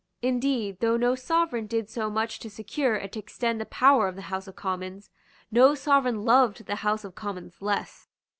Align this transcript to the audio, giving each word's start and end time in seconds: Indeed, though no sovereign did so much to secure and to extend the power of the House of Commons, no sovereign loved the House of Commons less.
Indeed, 0.23 0.79
though 0.79 0.97
no 0.97 1.13
sovereign 1.13 1.67
did 1.67 1.87
so 1.87 2.09
much 2.09 2.39
to 2.39 2.49
secure 2.49 2.95
and 2.95 3.11
to 3.11 3.19
extend 3.19 3.61
the 3.61 3.67
power 3.67 4.07
of 4.07 4.15
the 4.15 4.23
House 4.33 4.47
of 4.47 4.55
Commons, 4.55 5.11
no 5.51 5.75
sovereign 5.75 6.25
loved 6.25 6.65
the 6.65 6.77
House 6.77 7.03
of 7.03 7.13
Commons 7.13 7.61
less. 7.61 8.07